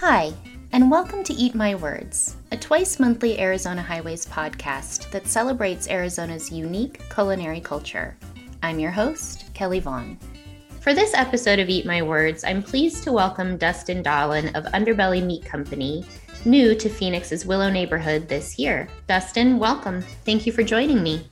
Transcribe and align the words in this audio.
Hi, 0.00 0.32
and 0.70 0.92
welcome 0.92 1.24
to 1.24 1.32
Eat 1.32 1.56
My 1.56 1.74
Words, 1.74 2.36
a 2.52 2.56
twice 2.56 3.00
monthly 3.00 3.40
Arizona 3.40 3.82
Highways 3.82 4.26
podcast 4.26 5.10
that 5.10 5.26
celebrates 5.26 5.88
Arizona's 5.88 6.52
unique 6.52 7.02
culinary 7.12 7.60
culture. 7.60 8.16
I'm 8.62 8.78
your 8.78 8.92
host, 8.92 9.52
Kelly 9.54 9.80
Vaughn. 9.80 10.16
For 10.80 10.94
this 10.94 11.14
episode 11.14 11.58
of 11.58 11.68
Eat 11.68 11.84
My 11.84 12.00
Words, 12.00 12.44
I'm 12.44 12.62
pleased 12.62 13.02
to 13.04 13.12
welcome 13.12 13.56
Dustin 13.56 14.04
Dolan 14.04 14.54
of 14.54 14.66
Underbelly 14.66 15.20
Meat 15.20 15.44
Company, 15.44 16.04
new 16.44 16.76
to 16.76 16.88
Phoenix's 16.88 17.44
Willo 17.44 17.72
neighborhood 17.72 18.28
this 18.28 18.56
year. 18.56 18.88
Dustin, 19.08 19.58
welcome. 19.58 20.02
Thank 20.24 20.46
you 20.46 20.52
for 20.52 20.62
joining 20.62 21.02
me. 21.02 21.28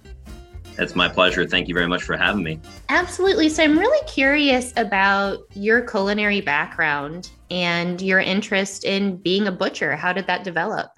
It's 0.79 0.95
my 0.95 1.09
pleasure. 1.09 1.47
Thank 1.47 1.69
you 1.69 1.75
very 1.75 1.89
much 1.89 2.03
for 2.03 2.17
having 2.17 2.43
me. 2.43 2.61
Absolutely. 2.89 3.49
So, 3.49 3.65
I'm 3.65 3.79
really 3.79 4.07
curious 4.07 4.73
about 4.77 5.39
your 5.55 5.81
culinary 5.81 6.41
background 6.41 7.31
and 7.51 8.01
your 8.03 8.21
interest 8.21 8.85
in 8.85 9.17
being 9.17 9.47
a 9.47 9.53
butcher. 9.53 9.97
How 9.97 10.13
did 10.13 10.27
that 10.27 10.45
develop? 10.45 10.91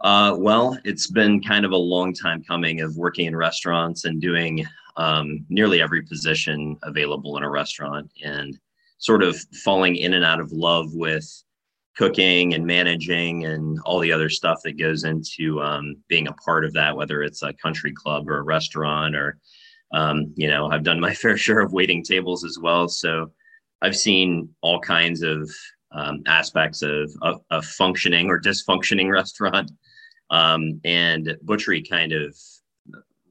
Uh, 0.00 0.36
well, 0.38 0.78
it's 0.84 1.10
been 1.10 1.42
kind 1.42 1.64
of 1.64 1.72
a 1.72 1.76
long 1.76 2.12
time 2.12 2.42
coming 2.44 2.82
of 2.82 2.96
working 2.96 3.26
in 3.26 3.34
restaurants 3.34 4.04
and 4.04 4.20
doing 4.20 4.64
um, 4.96 5.44
nearly 5.48 5.82
every 5.82 6.02
position 6.02 6.76
available 6.82 7.36
in 7.36 7.42
a 7.42 7.50
restaurant 7.50 8.10
and 8.24 8.58
sort 8.98 9.22
of 9.22 9.36
falling 9.64 9.96
in 9.96 10.14
and 10.14 10.24
out 10.24 10.40
of 10.40 10.52
love 10.52 10.92
with 10.92 11.42
cooking 11.98 12.54
and 12.54 12.64
managing 12.64 13.44
and 13.44 13.80
all 13.84 13.98
the 13.98 14.12
other 14.12 14.28
stuff 14.28 14.60
that 14.62 14.78
goes 14.78 15.02
into 15.02 15.60
um, 15.60 15.96
being 16.06 16.28
a 16.28 16.32
part 16.34 16.64
of 16.64 16.72
that, 16.72 16.96
whether 16.96 17.24
it's 17.24 17.42
a 17.42 17.52
country 17.54 17.92
club 17.92 18.28
or 18.28 18.38
a 18.38 18.42
restaurant 18.42 19.16
or, 19.16 19.36
um, 19.92 20.32
you 20.36 20.48
know, 20.48 20.70
I've 20.70 20.84
done 20.84 21.00
my 21.00 21.12
fair 21.22 21.36
share 21.36 21.58
of 21.58 21.72
waiting 21.72 22.04
tables 22.04 22.44
as 22.44 22.56
well. 22.62 22.88
So 22.88 23.32
I've 23.82 23.96
seen 23.96 24.48
all 24.60 24.78
kinds 24.78 25.22
of 25.22 25.50
um, 25.90 26.22
aspects 26.26 26.82
of, 26.82 27.10
of, 27.22 27.40
of, 27.50 27.64
functioning 27.64 28.28
or 28.28 28.40
dysfunctioning 28.40 29.10
restaurant. 29.12 29.72
Um, 30.30 30.80
and 30.84 31.36
butchery 31.42 31.82
kind 31.82 32.12
of 32.12 32.36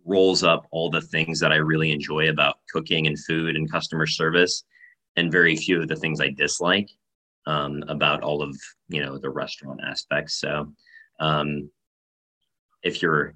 rolls 0.04 0.44
up 0.44 0.68
all 0.72 0.90
the 0.90 1.02
things 1.02 1.40
that 1.40 1.54
I 1.54 1.58
really 1.58 1.92
enjoy 1.92 2.30
about 2.30 2.58
cooking 2.70 3.08
and 3.08 3.18
food 3.18 3.56
and 3.56 3.72
customer 3.72 4.08
service, 4.08 4.64
and 5.16 5.32
very 5.32 5.56
few 5.56 5.82
of 5.82 5.88
the 5.88 5.96
things 5.96 6.20
I 6.20 6.30
dislike 6.30 6.90
um, 7.48 7.84
about 7.88 8.22
all 8.22 8.44
of 8.44 8.56
you 8.90 9.04
know 9.04 9.18
the 9.18 9.30
restaurant 9.30 9.80
aspects. 9.84 10.36
So, 10.40 10.72
um, 11.20 11.72
if 12.84 13.02
you're 13.02 13.34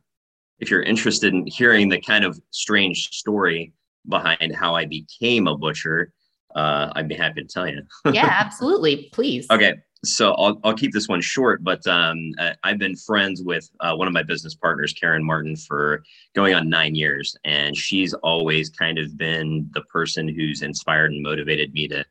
if 0.59 0.69
you're 0.69 0.83
interested 0.83 1.33
in 1.33 1.47
hearing 1.47 1.89
the 1.89 1.99
kind 1.99 2.23
of 2.23 2.39
strange 2.51 3.09
story 3.09 3.73
behind 4.07 4.55
how 4.55 4.75
I 4.75 4.85
became 4.85 5.47
a 5.47 5.57
butcher, 5.57 6.13
uh, 6.55 6.91
I'd 6.95 7.07
be 7.07 7.15
happy 7.15 7.41
to 7.41 7.47
tell 7.47 7.67
you. 7.67 7.81
yeah, 8.13 8.27
absolutely. 8.29 9.09
Please. 9.11 9.47
Okay. 9.49 9.75
So 10.03 10.33
I'll, 10.33 10.59
I'll 10.63 10.73
keep 10.73 10.93
this 10.93 11.07
one 11.07 11.21
short, 11.21 11.63
but 11.63 11.85
um, 11.85 12.31
I've 12.63 12.79
been 12.79 12.95
friends 12.95 13.43
with 13.43 13.69
uh, 13.81 13.93
one 13.95 14.07
of 14.07 14.13
my 14.15 14.23
business 14.23 14.55
partners, 14.55 14.93
Karen 14.93 15.23
Martin, 15.23 15.55
for 15.55 16.01
going 16.33 16.55
on 16.55 16.69
nine 16.69 16.95
years. 16.95 17.35
And 17.45 17.77
she's 17.77 18.15
always 18.15 18.71
kind 18.71 18.97
of 18.97 19.15
been 19.15 19.69
the 19.75 19.81
person 19.81 20.27
who's 20.27 20.63
inspired 20.63 21.11
and 21.11 21.21
motivated 21.21 21.71
me 21.73 21.87
to 21.89 22.03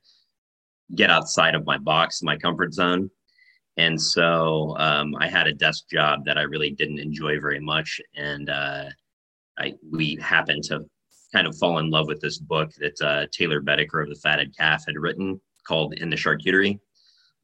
get 0.95 1.11
outside 1.11 1.55
of 1.55 1.67
my 1.67 1.79
box, 1.79 2.23
my 2.23 2.37
comfort 2.37 2.75
zone. 2.75 3.11
And 3.77 4.01
so 4.01 4.77
um, 4.79 5.15
I 5.21 5.29
had 5.29 5.47
a 5.47 5.55
desk 5.55 5.89
job 5.91 6.25
that 6.25 6.37
I 6.37 6.43
really 6.43 6.71
didn't 6.71 6.99
enjoy 6.99 7.41
very 7.41 7.61
much. 7.61 8.01
And 8.17 8.51
uh, 8.51 8.87
I, 9.59 9.75
we 9.91 10.19
happened 10.21 10.65
to 10.65 10.85
kind 11.33 11.47
of 11.47 11.57
fall 11.57 11.79
in 11.79 11.91
love 11.91 12.07
with 12.09 12.21
this 12.21 12.39
book 12.39 12.71
that 12.79 13.01
uh, 13.01 13.27
Taylor 13.33 13.61
Boetticher 13.61 14.03
of 14.03 14.09
the 14.09 14.21
Fatted 14.23 14.57
Calf 14.57 14.85
had 14.87 14.97
written 14.97 15.41
called 15.67 15.95
In 15.95 16.11
the 16.11 16.17
Charcuterie. 16.17 16.79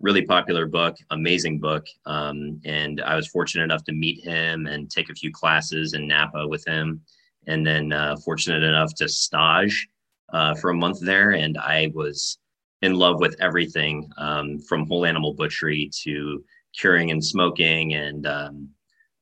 Really 0.00 0.22
popular 0.22 0.66
book, 0.66 0.96
amazing 1.10 1.58
book. 1.58 1.86
Um, 2.04 2.60
and 2.64 3.00
I 3.00 3.16
was 3.16 3.28
fortunate 3.28 3.64
enough 3.64 3.84
to 3.84 3.92
meet 3.92 4.22
him 4.22 4.66
and 4.66 4.90
take 4.90 5.08
a 5.08 5.14
few 5.14 5.32
classes 5.32 5.94
in 5.94 6.06
Napa 6.06 6.46
with 6.46 6.66
him. 6.66 7.00
And 7.46 7.66
then 7.66 7.92
uh, 7.92 8.16
fortunate 8.16 8.62
enough 8.62 8.92
to 8.96 9.08
stage 9.08 9.88
uh, 10.32 10.54
for 10.56 10.70
a 10.70 10.74
month 10.74 11.00
there. 11.00 11.30
And 11.30 11.56
I 11.56 11.92
was 11.94 12.38
in 12.82 12.94
love 12.94 13.20
with 13.20 13.36
everything 13.40 14.10
um, 14.18 14.58
from 14.60 14.86
whole 14.86 15.06
animal 15.06 15.32
butchery 15.32 15.90
to 16.02 16.44
curing 16.78 17.10
and 17.10 17.24
smoking 17.24 17.94
and 17.94 18.26
um, 18.26 18.68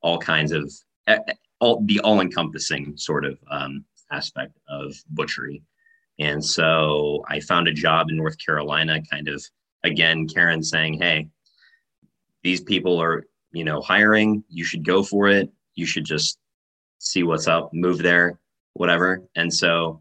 all 0.02 0.18
kinds 0.18 0.52
of 0.52 0.72
all 1.60 1.82
the 1.84 2.00
all 2.00 2.20
encompassing 2.20 2.96
sort 2.96 3.24
of 3.24 3.38
um, 3.50 3.84
aspect 4.10 4.58
of 4.68 4.94
butchery. 5.10 5.62
And 6.18 6.44
so 6.44 7.24
I 7.28 7.40
found 7.40 7.68
a 7.68 7.72
job 7.72 8.10
in 8.10 8.16
North 8.16 8.36
Carolina, 8.44 9.00
kind 9.10 9.28
of 9.28 9.44
again, 9.82 10.26
Karen 10.28 10.62
saying, 10.62 10.94
Hey, 10.94 11.28
these 12.42 12.60
people 12.60 13.00
are, 13.00 13.24
you 13.52 13.64
know, 13.64 13.80
hiring, 13.80 14.44
you 14.48 14.64
should 14.64 14.84
go 14.84 15.02
for 15.02 15.28
it. 15.28 15.50
You 15.74 15.86
should 15.86 16.04
just 16.04 16.38
see 16.98 17.22
what's 17.22 17.48
up, 17.48 17.70
move 17.72 17.98
there, 17.98 18.38
whatever. 18.74 19.22
And 19.34 19.52
so 19.52 20.00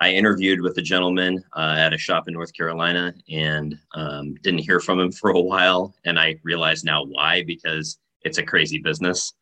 I 0.00 0.10
interviewed 0.10 0.60
with 0.60 0.76
a 0.76 0.82
gentleman 0.82 1.42
uh, 1.56 1.76
at 1.78 1.94
a 1.94 1.98
shop 1.98 2.28
in 2.28 2.34
North 2.34 2.52
Carolina 2.52 3.14
and 3.30 3.78
um, 3.94 4.34
didn't 4.42 4.60
hear 4.60 4.78
from 4.78 5.00
him 5.00 5.10
for 5.10 5.30
a 5.30 5.40
while. 5.40 5.94
And 6.04 6.18
I 6.18 6.38
realize 6.42 6.84
now 6.84 7.04
why, 7.04 7.44
because 7.44 7.98
it's 8.22 8.38
a 8.38 8.42
crazy 8.42 8.78
business. 8.78 9.32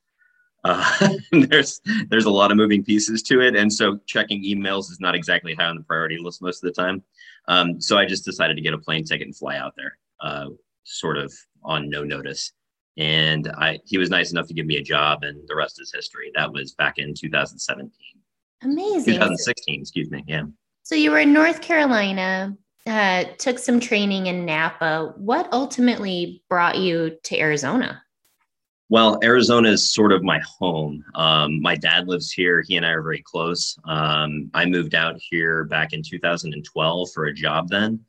Uh, 0.63 1.17
there's 1.33 1.81
there's 2.09 2.25
a 2.25 2.31
lot 2.31 2.51
of 2.51 2.57
moving 2.57 2.85
pieces 2.85 3.23
to 3.23 3.41
it, 3.41 3.55
and 3.55 3.73
so 3.73 3.99
checking 4.07 4.43
emails 4.45 4.91
is 4.91 4.99
not 5.01 5.15
exactly 5.15 5.55
high 5.55 5.67
on 5.67 5.77
the 5.77 5.83
priority 5.83 6.19
list 6.19 6.41
most 6.41 6.65
of 6.65 6.73
the 6.73 6.83
time. 6.83 7.03
Um, 7.49 7.81
so 7.81 7.99
I 7.99 8.07
just 8.07 8.25
decided 8.25 8.57
to 8.57 8.63
get 8.63 8.75
a 8.75 8.79
plane 8.79 9.05
ticket 9.05 9.27
and 9.27 9.37
fly 9.37 9.59
out 9.59 9.75
there, 9.77 9.99
uh, 10.21 10.47
sort 10.85 11.19
of 11.19 11.35
on 11.63 11.91
no 11.91 12.03
notice. 12.03 12.53
And 12.97 13.51
I 13.59 13.81
he 13.85 13.99
was 13.99 14.09
nice 14.09 14.31
enough 14.31 14.47
to 14.47 14.55
give 14.55 14.67
me 14.67 14.77
a 14.77 14.83
job, 14.83 15.25
and 15.25 15.47
the 15.49 15.57
rest 15.57 15.81
is 15.83 15.93
history. 15.95 16.31
That 16.35 16.53
was 16.53 16.73
back 16.73 16.99
in 16.99 17.13
2017. 17.13 17.91
Amazing. 18.63 19.15
2016, 19.15 19.81
excuse 19.81 20.11
me. 20.11 20.25
Yeah. 20.27 20.45
So 20.83 20.95
you 20.95 21.11
were 21.11 21.19
in 21.19 21.33
North 21.33 21.61
Carolina, 21.63 22.57
uh, 22.87 23.25
took 23.39 23.59
some 23.59 23.81
training 23.81 24.27
in 24.27 24.45
Napa. 24.45 25.15
What 25.17 25.49
ultimately 25.53 26.43
brought 26.49 26.79
you 26.79 27.17
to 27.25 27.39
Arizona? 27.39 28.03
Well, 28.91 29.19
Arizona 29.25 29.71
is 29.71 29.95
sort 29.95 30.13
of 30.13 30.23
my 30.23 30.41
home. 30.41 31.03
Um, 31.15 31.61
my 31.63 31.75
dad 31.75 32.07
lives 32.07 32.31
here. 32.31 32.63
He 32.63 32.77
and 32.77 32.85
I 32.85 32.91
are 32.91 33.03
very 33.03 33.23
close. 33.23 33.79
Um, 33.87 34.51
I 34.53 34.67
moved 34.67 34.95
out 34.95 35.17
here 35.19 35.65
back 35.65 35.95
in 35.95 36.03
2012 36.03 37.11
for 37.13 37.25
a 37.25 37.35
job 37.35 37.69
then. 37.71 38.01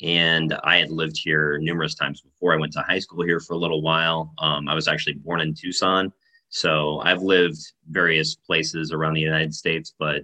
And 0.00 0.56
I 0.64 0.78
had 0.78 0.90
lived 0.90 1.16
here 1.22 1.58
numerous 1.58 1.94
times 1.94 2.20
before. 2.20 2.54
I 2.54 2.56
went 2.56 2.72
to 2.74 2.82
high 2.82 2.98
school 2.98 3.24
here 3.24 3.40
for 3.40 3.54
a 3.54 3.58
little 3.58 3.82
while. 3.82 4.32
Um, 4.38 4.68
I 4.68 4.74
was 4.74 4.88
actually 4.88 5.14
born 5.14 5.40
in 5.40 5.54
Tucson. 5.54 6.12
So 6.52 7.00
I've 7.00 7.22
lived 7.22 7.58
various 7.90 8.34
places 8.34 8.92
around 8.92 9.14
the 9.14 9.22
United 9.22 9.54
States, 9.54 9.94
but 9.98 10.22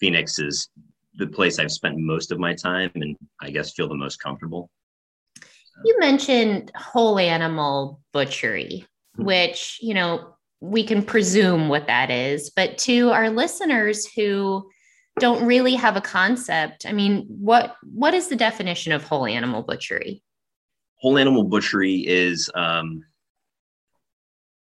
Phoenix 0.00 0.40
is 0.40 0.68
the 1.14 1.28
place 1.28 1.60
I've 1.60 1.70
spent 1.70 1.96
most 1.98 2.32
of 2.32 2.40
my 2.40 2.52
time 2.52 2.90
and 2.96 3.16
I 3.40 3.50
guess 3.50 3.72
feel 3.72 3.88
the 3.88 3.94
most 3.94 4.16
comfortable. 4.16 4.70
You 5.84 5.96
mentioned 6.00 6.72
whole 6.74 7.20
animal 7.20 8.00
butchery, 8.12 8.86
mm-hmm. 9.16 9.24
which, 9.24 9.78
you 9.80 9.94
know, 9.94 10.34
we 10.60 10.82
can 10.82 11.04
presume 11.04 11.68
what 11.68 11.86
that 11.86 12.10
is, 12.10 12.50
but 12.50 12.76
to 12.78 13.10
our 13.10 13.30
listeners 13.30 14.04
who 14.04 14.68
don't 15.20 15.46
really 15.46 15.76
have 15.76 15.96
a 15.96 16.00
concept, 16.00 16.86
I 16.86 16.92
mean, 16.92 17.24
what 17.28 17.76
what 17.84 18.14
is 18.14 18.26
the 18.26 18.34
definition 18.34 18.92
of 18.92 19.04
whole 19.04 19.26
animal 19.26 19.62
butchery? 19.62 20.24
Whole 20.96 21.18
animal 21.18 21.44
butchery 21.44 22.04
is 22.04 22.50
um, 22.56 23.04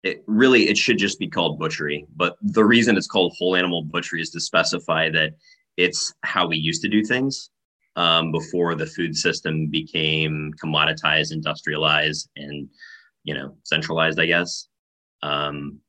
it 0.06 0.24
really 0.28 0.70
it 0.70 0.78
should 0.78 1.00
just 1.00 1.20
be 1.20 1.28
called 1.28 1.60
butchery 1.60 2.06
but 2.16 2.38
the 2.42 2.64
reason 2.64 2.96
it's 2.96 3.08
called 3.08 3.34
whole 3.38 3.56
animal 3.56 3.84
butchery 3.84 4.22
is 4.22 4.30
to 4.30 4.40
specify 4.40 5.10
that 5.10 5.32
it's 5.76 6.14
how 6.22 6.48
we 6.48 6.56
used 6.56 6.82
to 6.82 6.88
do 6.88 7.04
things 7.04 7.50
um, 7.98 8.32
before 8.32 8.76
the 8.76 8.86
food 8.86 9.16
system 9.16 9.68
became 9.68 10.54
commoditized 10.64 11.34
industrialized 11.34 12.30
and 12.38 12.70
you 13.24 13.34
know 13.34 13.58
centralized 13.64 14.20
i 14.20 14.26
guess. 14.26 14.68
Um, 15.24 15.80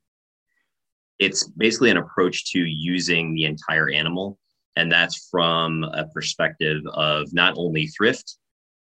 it's 1.18 1.46
basically 1.48 1.90
an 1.90 1.98
approach 1.98 2.50
to 2.52 2.58
using 2.58 3.34
the 3.34 3.44
entire 3.44 3.90
animal 3.90 4.38
and 4.76 4.90
that's 4.90 5.28
from 5.30 5.84
a 5.84 6.06
perspective 6.06 6.80
of 6.94 7.32
not 7.34 7.54
only 7.56 7.88
thrift 7.88 8.38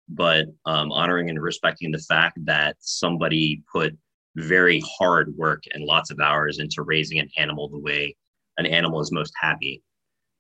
but 0.10 0.48
um, 0.66 0.92
honoring 0.92 1.30
and 1.30 1.42
respecting 1.42 1.92
the 1.92 2.00
fact 2.00 2.38
that 2.44 2.76
somebody 2.80 3.64
put 3.72 3.98
very 4.36 4.82
hard 4.86 5.36
work 5.36 5.64
and 5.74 5.84
lots 5.84 6.12
of 6.12 6.20
hours 6.20 6.60
into 6.60 6.84
raising 6.84 7.20
an 7.20 7.30
animal 7.38 7.70
the 7.70 7.78
way 7.78 8.16
an 8.58 8.66
animal 8.66 9.02
is 9.02 9.12
most 9.12 9.34
happy. 9.40 9.82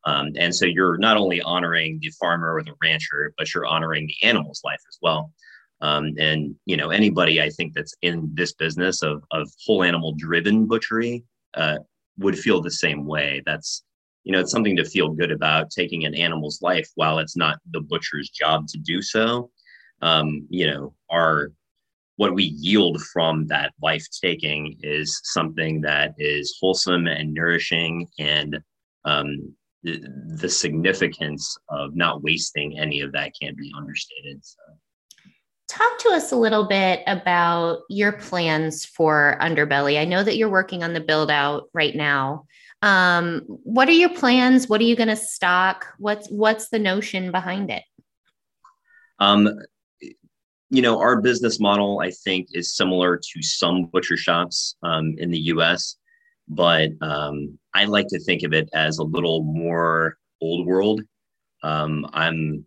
Um, 0.05 0.31
and 0.37 0.55
so 0.55 0.65
you're 0.65 0.97
not 0.97 1.17
only 1.17 1.41
honoring 1.41 1.99
the 2.01 2.11
farmer 2.19 2.53
or 2.53 2.63
the 2.63 2.73
rancher, 2.81 3.33
but 3.37 3.53
you're 3.53 3.65
honoring 3.65 4.07
the 4.07 4.27
animal's 4.27 4.61
life 4.63 4.81
as 4.89 4.97
well. 5.01 5.31
Um, 5.81 6.13
and 6.19 6.55
you 6.65 6.77
know 6.77 6.91
anybody 6.91 7.41
I 7.41 7.49
think 7.49 7.73
that's 7.73 7.95
in 8.01 8.29
this 8.33 8.53
business 8.53 9.01
of 9.01 9.23
of 9.31 9.49
whole 9.65 9.83
animal 9.83 10.13
driven 10.15 10.67
butchery 10.67 11.23
uh, 11.55 11.79
would 12.17 12.37
feel 12.37 12.61
the 12.61 12.71
same 12.71 13.05
way. 13.07 13.41
That's 13.45 13.83
you 14.23 14.31
know 14.31 14.39
it's 14.39 14.51
something 14.51 14.75
to 14.77 14.85
feel 14.85 15.09
good 15.09 15.31
about 15.31 15.71
taking 15.71 16.05
an 16.05 16.13
animal's 16.13 16.61
life 16.61 16.87
while 16.95 17.17
it's 17.17 17.35
not 17.35 17.57
the 17.71 17.81
butcher's 17.81 18.29
job 18.29 18.67
to 18.67 18.77
do 18.77 19.01
so. 19.01 19.49
Um, 20.03 20.45
you 20.49 20.67
know 20.67 20.93
our 21.09 21.51
what 22.17 22.35
we 22.35 22.43
yield 22.43 23.01
from 23.01 23.47
that 23.47 23.73
life 23.81 24.05
taking 24.21 24.77
is 24.81 25.19
something 25.23 25.81
that 25.81 26.13
is 26.17 26.57
wholesome 26.59 27.07
and 27.07 27.33
nourishing 27.33 28.07
and 28.19 28.59
um, 29.05 29.55
the, 29.83 30.03
the 30.37 30.49
significance 30.49 31.57
of 31.69 31.95
not 31.95 32.21
wasting 32.21 32.77
any 32.77 33.01
of 33.01 33.11
that 33.13 33.33
can't 33.41 33.57
be 33.57 33.71
understated 33.75 34.43
so. 34.43 34.57
Talk 35.67 35.99
to 35.99 36.09
us 36.09 36.33
a 36.33 36.35
little 36.35 36.67
bit 36.67 37.01
about 37.07 37.83
your 37.87 38.11
plans 38.11 38.83
for 38.83 39.37
Underbelly. 39.39 39.97
I 39.97 40.03
know 40.03 40.21
that 40.21 40.35
you're 40.35 40.49
working 40.49 40.83
on 40.83 40.91
the 40.91 40.99
build 40.99 41.31
out 41.31 41.69
right 41.73 41.95
now. 41.95 42.45
Um, 42.81 43.43
what 43.47 43.87
are 43.87 43.93
your 43.93 44.09
plans? 44.09 44.67
What 44.67 44.81
are 44.81 44.83
you 44.83 44.97
going 44.97 45.07
to 45.07 45.15
stock? 45.15 45.87
What's 45.97 46.27
what's 46.27 46.67
the 46.67 46.79
notion 46.79 47.31
behind 47.31 47.71
it? 47.71 47.83
Um, 49.19 49.47
you 50.71 50.81
know, 50.81 50.99
our 50.99 51.21
business 51.21 51.59
model, 51.59 51.99
I 51.99 52.11
think, 52.11 52.47
is 52.53 52.75
similar 52.75 53.17
to 53.17 53.43
some 53.43 53.87
butcher 53.87 54.15
shops 54.15 54.77
um, 54.83 55.15
in 55.17 55.29
the 55.29 55.39
US, 55.53 55.97
but 56.47 56.91
um, 57.01 57.59
I 57.73 57.83
like 57.85 58.07
to 58.07 58.19
think 58.19 58.43
of 58.43 58.53
it 58.53 58.69
as 58.73 58.97
a 58.97 59.03
little 59.03 59.43
more 59.43 60.17
old 60.41 60.65
world. 60.65 61.01
Um, 61.61 62.09
I'm, 62.13 62.65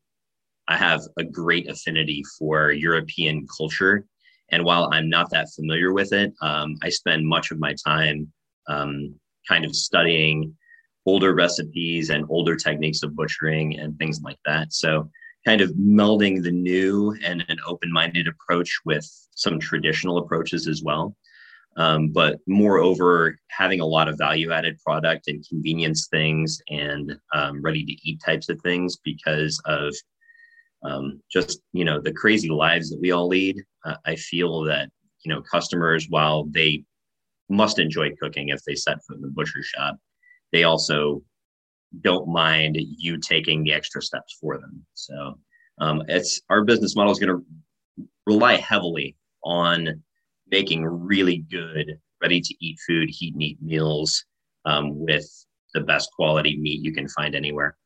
I 0.69 0.77
have 0.77 1.01
a 1.19 1.25
great 1.25 1.69
affinity 1.69 2.23
for 2.39 2.73
European 2.73 3.47
culture. 3.57 4.05
And 4.51 4.65
while 4.65 4.91
I'm 4.93 5.09
not 5.09 5.31
that 5.31 5.49
familiar 5.57 5.95
with 5.95 6.13
it, 6.13 6.35
um, 6.43 6.77
I 6.83 6.91
spend 6.91 7.27
much 7.27 7.51
of 7.51 7.59
my 7.59 7.75
time 7.87 8.31
um, 8.69 9.15
kind 9.49 9.65
of 9.65 9.75
studying 9.75 10.55
older 11.07 11.35
recipes 11.35 12.11
and 12.11 12.27
older 12.29 12.55
techniques 12.55 13.03
of 13.03 13.17
butchering 13.17 13.79
and 13.79 13.99
things 13.99 14.21
like 14.23 14.39
that. 14.45 14.75
So 14.75 15.09
kind 15.45 15.61
of 15.61 15.71
melding 15.73 16.43
the 16.43 16.51
new 16.51 17.17
and 17.25 17.45
an 17.49 17.59
open-minded 17.67 18.27
approach 18.29 18.81
with 18.85 19.07
some 19.35 19.59
traditional 19.59 20.19
approaches 20.19 20.67
as 20.67 20.83
well. 20.83 21.17
Um, 21.77 22.09
but 22.09 22.39
moreover, 22.47 23.39
having 23.51 23.81
a 23.81 23.87
lot 23.87 24.09
of 24.09 24.17
value-added 24.17 24.79
product 24.85 25.29
and 25.29 25.47
convenience 25.47 26.09
things 26.09 26.61
and 26.69 27.17
um, 27.35 27.61
ready-to-eat 27.63 28.23
types 28.25 28.49
of 28.49 28.61
things 28.63 28.97
because 29.05 29.61
of 29.65 29.95
um, 30.85 31.21
just 31.33 31.61
you 31.73 31.85
know 31.85 32.01
the 32.01 32.13
crazy 32.13 32.51
lives 32.51 32.91
that 32.91 33.01
we 33.01 33.11
all 33.11 33.27
lead. 33.27 33.57
Uh, 33.85 33.97
I 34.05 34.17
feel 34.17 34.63
that 34.65 34.91
you 35.25 35.35
know 35.35 35.43
customers, 35.43 36.07
while 36.09 36.45
they 36.45 36.85
must 37.49 37.79
enjoy 37.79 38.15
cooking 38.21 38.51
if 38.51 38.63
they 38.65 38.75
set 38.75 38.99
foot 39.05 39.17
in 39.17 39.23
the 39.23 39.29
butcher 39.29 39.63
shop, 39.63 39.97
they 40.53 40.65
also 40.65 41.23
don't 42.01 42.29
mind 42.29 42.77
you 42.79 43.19
taking 43.19 43.63
the 43.63 43.73
extra 43.73 44.03
steps 44.03 44.37
for 44.41 44.59
them. 44.59 44.85
So 44.95 45.39
um, 45.79 46.03
it's 46.09 46.41
our 46.51 46.65
business 46.65 46.97
model 46.97 47.13
is 47.13 47.19
going 47.19 47.37
to 47.37 48.07
rely 48.27 48.57
heavily 48.57 49.17
on 49.43 50.03
making 50.51 50.85
really 50.85 51.39
good, 51.51 51.99
ready 52.23 52.41
to 52.41 52.55
eat 52.61 52.79
food, 52.87 53.09
heat 53.11 53.35
and 53.35 53.43
eat 53.43 53.59
meals 53.61 54.25
um, 54.65 54.99
with 54.99 55.27
the 55.75 55.81
best 55.81 56.11
quality 56.15 56.59
meat 56.59 56.83
you 56.83 56.93
can 56.93 57.09
find 57.09 57.35
anywhere. 57.35 57.77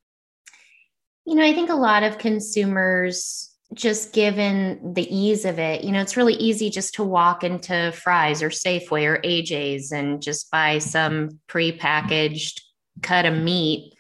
You 1.25 1.35
know, 1.35 1.45
I 1.45 1.53
think 1.53 1.71
a 1.71 1.75
lot 1.75 2.03
of 2.03 2.19
consumers 2.19 3.55
just 3.75 4.15
given 4.15 4.95
the 4.95 5.15
ease 5.15 5.45
of 5.45 5.59
it, 5.59 5.85
you 5.85 5.93
know, 5.93 6.01
it's 6.01 6.17
really 6.17 6.35
easy 6.35 6.71
just 6.71 6.95
to 6.95 7.05
walk 7.05 7.45
into 7.45 7.93
Fry's 7.93 8.43
or 8.43 8.49
Safeway 8.49 9.07
or 9.07 9.21
AJ's 9.23 9.93
and 9.93 10.23
just 10.23 10.51
buy 10.51 10.79
some 10.79 11.39
pre-packaged 11.49 12.63
cut 13.03 13.27
of 13.27 13.35
meat 13.35 13.93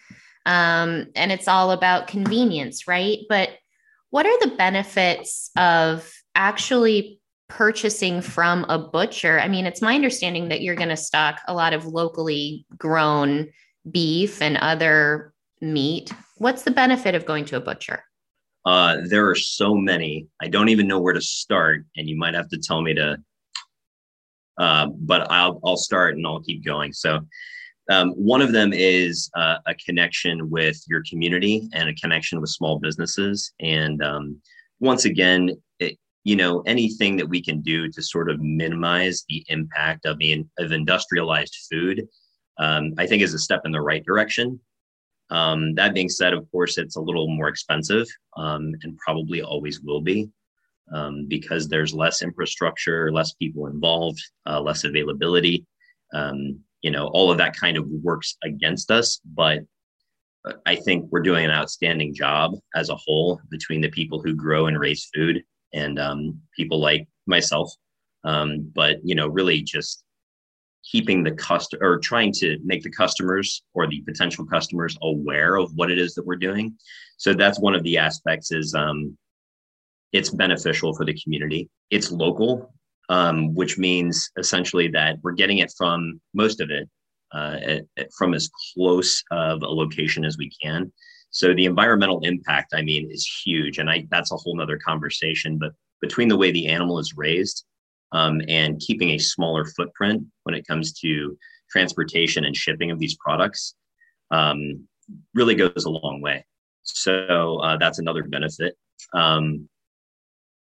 um, 0.46 1.06
and 1.14 1.32
it's 1.32 1.48
all 1.48 1.70
about 1.70 2.08
convenience, 2.08 2.88
right? 2.88 3.18
But 3.28 3.50
what 4.10 4.26
are 4.26 4.38
the 4.40 4.56
benefits 4.56 5.50
of 5.56 6.10
actually 6.34 7.20
purchasing 7.48 8.20
from 8.22 8.64
a 8.68 8.78
butcher? 8.78 9.40
I 9.40 9.48
mean, 9.48 9.66
it's 9.66 9.82
my 9.82 9.94
understanding 9.94 10.48
that 10.48 10.62
you're 10.62 10.74
going 10.74 10.88
to 10.88 10.96
stock 10.96 11.40
a 11.46 11.54
lot 11.54 11.72
of 11.72 11.86
locally 11.86 12.66
grown 12.76 13.48
beef 13.90 14.40
and 14.40 14.56
other 14.58 15.32
meat. 15.60 16.12
What's 16.36 16.62
the 16.62 16.70
benefit 16.70 17.14
of 17.14 17.26
going 17.26 17.44
to 17.46 17.56
a 17.56 17.60
butcher? 17.60 18.04
Uh, 18.64 18.98
there 19.08 19.28
are 19.28 19.34
so 19.34 19.74
many. 19.74 20.26
I 20.42 20.48
don't 20.48 20.68
even 20.68 20.86
know 20.86 21.00
where 21.00 21.14
to 21.14 21.20
start, 21.20 21.84
and 21.96 22.08
you 22.08 22.16
might 22.16 22.34
have 22.34 22.48
to 22.50 22.58
tell 22.58 22.82
me 22.82 22.94
to. 22.94 23.18
Uh, 24.58 24.88
but 24.88 25.30
I'll 25.30 25.60
I'll 25.64 25.76
start 25.76 26.16
and 26.16 26.26
I'll 26.26 26.42
keep 26.42 26.64
going. 26.64 26.92
So, 26.92 27.20
um, 27.88 28.10
one 28.10 28.42
of 28.42 28.52
them 28.52 28.72
is 28.72 29.30
uh, 29.34 29.56
a 29.66 29.74
connection 29.74 30.50
with 30.50 30.82
your 30.88 31.02
community 31.08 31.68
and 31.72 31.88
a 31.88 31.94
connection 31.94 32.40
with 32.40 32.50
small 32.50 32.78
businesses. 32.78 33.52
And 33.60 34.02
um, 34.02 34.40
once 34.80 35.06
again, 35.06 35.50
it, 35.78 35.96
you 36.24 36.36
know, 36.36 36.60
anything 36.66 37.16
that 37.16 37.28
we 37.28 37.42
can 37.42 37.62
do 37.62 37.88
to 37.90 38.02
sort 38.02 38.30
of 38.30 38.40
minimize 38.40 39.24
the 39.28 39.42
impact 39.48 40.04
of 40.04 40.18
the 40.18 40.44
of 40.58 40.72
industrialized 40.72 41.56
food, 41.70 42.06
um, 42.58 42.92
I 42.98 43.06
think 43.06 43.22
is 43.22 43.34
a 43.34 43.38
step 43.38 43.62
in 43.64 43.72
the 43.72 43.80
right 43.80 44.04
direction. 44.04 44.60
Um, 45.30 45.74
that 45.74 45.94
being 45.94 46.08
said, 46.08 46.32
of 46.32 46.50
course, 46.50 46.78
it's 46.78 46.96
a 46.96 47.00
little 47.00 47.28
more 47.28 47.48
expensive 47.48 48.06
um, 48.36 48.72
and 48.82 48.98
probably 48.98 49.42
always 49.42 49.80
will 49.80 50.00
be. 50.00 50.28
Um, 50.90 51.26
because 51.28 51.68
there's 51.68 51.92
less 51.92 52.22
infrastructure, 52.22 53.12
less 53.12 53.34
people 53.34 53.66
involved, 53.66 54.22
uh, 54.46 54.58
less 54.58 54.84
availability. 54.84 55.66
Um, 56.14 56.60
you 56.82 56.90
know 56.90 57.06
all 57.08 57.30
of 57.30 57.38
that 57.38 57.56
kind 57.56 57.76
of 57.76 57.86
works 57.88 58.36
against 58.44 58.90
us 58.90 59.20
but 59.24 59.60
i 60.66 60.74
think 60.74 61.06
we're 61.10 61.20
doing 61.20 61.44
an 61.44 61.50
outstanding 61.50 62.14
job 62.14 62.52
as 62.74 62.88
a 62.88 62.96
whole 62.96 63.40
between 63.50 63.80
the 63.80 63.90
people 63.90 64.22
who 64.22 64.34
grow 64.34 64.66
and 64.66 64.78
raise 64.78 65.08
food 65.14 65.42
and 65.72 65.98
um, 65.98 66.40
people 66.56 66.80
like 66.80 67.06
myself. 67.26 67.72
Um, 68.24 68.70
but 68.74 68.98
you 69.04 69.14
know 69.14 69.28
really 69.28 69.62
just 69.62 70.02
keeping 70.90 71.22
the 71.22 71.32
customer 71.32 71.86
or 71.86 71.98
trying 71.98 72.32
to 72.32 72.58
make 72.64 72.82
the 72.82 72.90
customers 72.90 73.62
or 73.74 73.86
the 73.86 74.00
potential 74.02 74.44
customers 74.46 74.96
aware 75.02 75.56
of 75.56 75.70
what 75.74 75.90
it 75.90 75.98
is 75.98 76.14
that 76.14 76.26
we're 76.26 76.36
doing. 76.36 76.74
So 77.16 77.34
that's 77.34 77.60
one 77.60 77.74
of 77.74 77.82
the 77.82 77.98
aspects 77.98 78.52
is 78.52 78.74
um, 78.74 79.16
it's 80.12 80.30
beneficial 80.30 80.94
for 80.94 81.04
the 81.04 81.18
community. 81.22 81.68
It's 81.90 82.10
local 82.10 82.72
um, 83.08 83.54
which 83.54 83.78
means 83.78 84.30
essentially 84.38 84.88
that 84.88 85.16
we're 85.22 85.32
getting 85.32 85.58
it 85.58 85.72
from 85.76 86.20
most 86.34 86.60
of 86.60 86.70
it 86.70 86.88
uh, 87.32 87.58
from 88.16 88.34
as 88.34 88.50
close 88.74 89.22
of 89.30 89.62
a 89.62 89.66
location 89.66 90.24
as 90.24 90.38
we 90.38 90.50
can. 90.62 90.92
So 91.30 91.54
the 91.54 91.66
environmental 91.66 92.20
impact, 92.22 92.72
I 92.74 92.82
mean, 92.82 93.10
is 93.10 93.26
huge, 93.44 93.78
and 93.78 93.90
I 93.90 94.06
that's 94.10 94.32
a 94.32 94.36
whole 94.36 94.56
nother 94.56 94.78
conversation. 94.78 95.58
But 95.58 95.72
between 96.00 96.28
the 96.28 96.36
way 96.36 96.50
the 96.50 96.68
animal 96.68 96.98
is 96.98 97.14
raised 97.16 97.64
um, 98.12 98.40
and 98.48 98.80
keeping 98.80 99.10
a 99.10 99.18
smaller 99.18 99.66
footprint 99.66 100.24
when 100.44 100.54
it 100.54 100.66
comes 100.66 100.92
to 101.00 101.36
transportation 101.70 102.44
and 102.44 102.56
shipping 102.56 102.90
of 102.90 102.98
these 102.98 103.16
products, 103.16 103.74
um, 104.30 104.88
really 105.34 105.54
goes 105.54 105.84
a 105.84 105.90
long 105.90 106.20
way. 106.22 106.44
So 106.82 107.58
uh, 107.58 107.76
that's 107.76 107.98
another 107.98 108.22
benefit. 108.22 108.74
Um, 109.14 109.68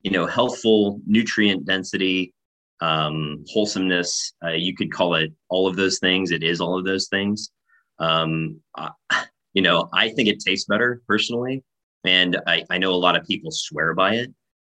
you 0.03 0.11
know, 0.11 0.27
healthful 0.27 1.01
nutrient 1.07 1.67
density, 1.67 2.33
um, 2.81 3.45
wholesomeness. 3.49 4.33
Uh, 4.45 4.53
you 4.53 4.75
could 4.75 4.93
call 4.93 5.15
it 5.15 5.33
all 5.49 5.67
of 5.67 5.77
those 5.77 5.99
things. 5.99 6.31
It 6.31 6.43
is 6.43 6.61
all 6.61 6.79
of 6.79 6.85
those 6.85 7.09
things. 7.09 7.51
Um, 7.99 8.61
uh, 8.77 8.91
you 9.55 9.63
know, 9.63 9.89
I 9.93 10.11
think 10.11 10.29
it 10.29 10.41
tastes 10.41 10.67
better 10.67 11.03
personally, 11.09 11.65
and 12.05 12.41
I, 12.47 12.65
I 12.71 12.79
know 12.79 12.93
a 12.93 12.97
lot 12.97 13.17
of 13.17 13.27
people 13.27 13.51
swear 13.51 13.95
by 13.95 14.15
it. 14.17 14.35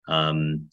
Um, 0.07 0.69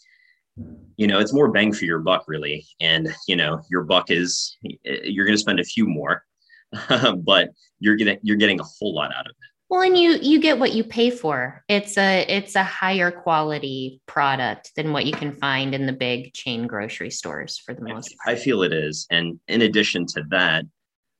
you 0.97 1.07
know, 1.07 1.19
it's 1.19 1.33
more 1.35 1.51
bang 1.51 1.73
for 1.73 1.85
your 1.85 1.99
buck, 1.99 2.25
really. 2.29 2.67
And 2.81 3.15
you 3.29 3.37
know, 3.37 3.63
your 3.71 3.83
buck 3.83 4.11
is 4.11 4.57
you're 4.63 5.27
going 5.27 5.37
to 5.37 5.41
spend 5.41 5.61
a 5.61 5.65
few 5.65 5.87
more, 5.87 6.25
but 7.17 7.51
you're 7.81 7.97
getting 7.97 8.19
you're 8.23 8.37
getting 8.37 8.61
a 8.61 8.65
whole 8.65 8.95
lot 8.95 9.13
out 9.15 9.27
of 9.27 9.33
it. 9.33 9.56
Well, 9.69 9.83
and 9.83 9.99
you 9.99 10.19
you 10.23 10.41
get 10.41 10.61
what 10.61 10.73
you 10.73 10.85
pay 10.85 11.11
for. 11.11 11.65
It's 11.69 11.99
a 11.99 12.25
it's 12.29 12.55
a 12.55 12.63
higher 12.63 13.11
quality 13.11 14.01
product 14.07 14.71
than 14.77 14.93
what 14.93 15.07
you 15.07 15.13
can 15.13 15.33
find 15.37 15.75
in 15.75 15.87
the 15.87 15.93
big 15.93 16.33
chain 16.35 16.69
grocery 16.69 17.11
stores 17.11 17.59
for 17.59 17.75
the 17.75 17.83
most 17.83 18.15
part. 18.17 18.37
I 18.37 18.41
feel 18.41 18.63
it 18.63 18.73
is, 18.73 19.07
and 19.11 19.41
in 19.49 19.63
addition 19.63 20.07
to 20.07 20.23
that, 20.31 20.65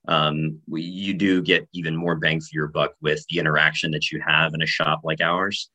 um, 0.07 0.59
we, 0.65 0.81
you 0.81 1.13
do 1.13 1.41
get 1.41 1.67
even 1.73 1.95
more 1.95 2.15
bang 2.15 2.39
for 2.39 2.49
your 2.53 2.67
buck 2.67 2.93
with 3.01 3.25
the 3.29 3.39
interaction 3.39 3.91
that 3.91 4.11
you 4.11 4.21
have 4.25 4.53
in 4.53 4.61
a 4.61 4.67
shop 4.67 5.01
like 5.03 5.19
ours. 5.19 5.69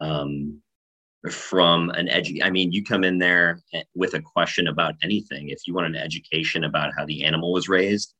Um, 0.00 0.60
from 1.30 1.90
an 1.90 2.08
edu, 2.08 2.42
I 2.42 2.50
mean, 2.50 2.72
you 2.72 2.84
come 2.84 3.04
in 3.04 3.18
there 3.18 3.60
eh, 3.72 3.82
with 3.94 4.14
a 4.14 4.20
question 4.20 4.66
about 4.66 4.94
anything. 5.02 5.48
If 5.48 5.60
you 5.66 5.74
want 5.74 5.86
an 5.86 5.96
education 5.96 6.64
about 6.64 6.92
how 6.96 7.06
the 7.06 7.24
animal 7.24 7.52
was 7.52 7.68
raised, 7.68 8.14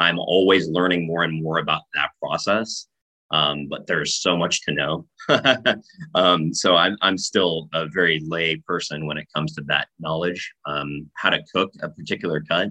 I'm 0.00 0.18
always 0.18 0.68
learning 0.68 1.06
more 1.06 1.22
and 1.22 1.40
more 1.40 1.58
about 1.58 1.82
that 1.94 2.10
process 2.20 2.88
um, 3.34 3.66
but 3.68 3.88
there's 3.88 4.14
so 4.14 4.36
much 4.36 4.62
to 4.62 4.72
know. 4.72 5.06
um, 6.14 6.54
so 6.54 6.76
I'm, 6.76 6.96
I'm 7.02 7.18
still 7.18 7.68
a 7.74 7.88
very 7.88 8.22
lay 8.24 8.56
person 8.56 9.06
when 9.06 9.18
it 9.18 9.26
comes 9.34 9.54
to 9.54 9.62
that 9.66 9.88
knowledge. 9.98 10.52
Um, 10.66 11.10
how 11.16 11.30
to 11.30 11.42
cook 11.52 11.72
a 11.82 11.88
particular 11.88 12.40
cut. 12.48 12.68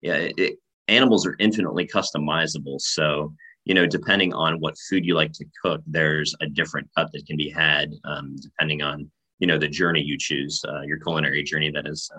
Yeah, 0.00 0.14
it, 0.14 0.38
it, 0.38 0.58
animals 0.88 1.26
are 1.26 1.36
infinitely 1.38 1.86
customizable. 1.86 2.80
So, 2.80 3.34
you 3.66 3.74
know, 3.74 3.84
depending 3.84 4.32
on 4.32 4.60
what 4.60 4.76
food 4.88 5.04
you 5.04 5.14
like 5.14 5.32
to 5.32 5.44
cook, 5.62 5.82
there's 5.86 6.34
a 6.40 6.46
different 6.46 6.88
cut 6.96 7.10
that 7.12 7.26
can 7.26 7.36
be 7.36 7.50
had 7.50 7.92
um, 8.04 8.34
depending 8.40 8.80
on 8.80 9.10
you 9.40 9.46
know 9.46 9.58
the 9.58 9.68
journey 9.68 10.00
you 10.00 10.16
choose, 10.18 10.64
uh, 10.66 10.80
your 10.82 10.98
culinary 11.00 11.42
journey. 11.42 11.70
That 11.70 11.86
is. 11.86 12.10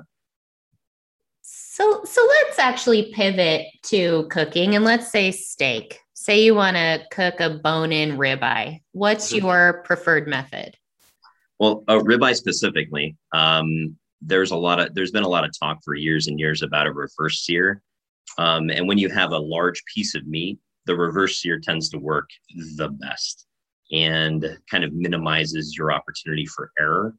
So 1.41 2.03
so 2.03 2.27
let's 2.43 2.59
actually 2.59 3.11
pivot 3.13 3.65
to 3.85 4.27
cooking, 4.29 4.75
and 4.75 4.85
let's 4.85 5.11
say 5.11 5.31
steak. 5.31 5.99
Say 6.21 6.43
you 6.43 6.53
want 6.53 6.75
to 6.75 7.01
cook 7.11 7.39
a 7.39 7.49
bone-in 7.49 8.17
ribeye. 8.17 8.81
What's 8.91 9.31
your 9.31 9.81
preferred 9.85 10.27
method? 10.27 10.75
Well, 11.59 11.85
a 11.87 11.93
ribeye 11.93 12.35
specifically, 12.35 13.15
um, 13.33 13.95
there's 14.21 14.51
a 14.51 14.57
lot 14.57 14.81
of 14.81 14.93
there's 14.93 15.11
been 15.11 15.23
a 15.23 15.29
lot 15.29 15.45
of 15.45 15.57
talk 15.57 15.79
for 15.85 15.95
years 15.95 16.27
and 16.27 16.37
years 16.37 16.61
about 16.61 16.87
a 16.87 16.91
reverse 16.91 17.45
sear, 17.45 17.81
um, 18.37 18.69
and 18.69 18.85
when 18.85 18.97
you 18.97 19.07
have 19.07 19.31
a 19.31 19.37
large 19.37 19.81
piece 19.85 20.13
of 20.13 20.27
meat, 20.27 20.59
the 20.87 20.95
reverse 20.97 21.39
sear 21.39 21.57
tends 21.57 21.87
to 21.91 21.97
work 21.97 22.29
the 22.75 22.89
best 22.89 23.47
and 23.93 24.57
kind 24.69 24.83
of 24.83 24.91
minimizes 24.91 25.77
your 25.77 25.89
opportunity 25.89 26.45
for 26.45 26.69
error. 26.77 27.15